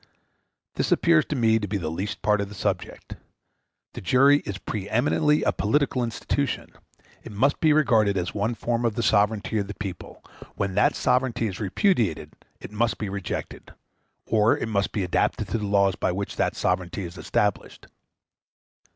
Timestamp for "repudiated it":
11.59-12.71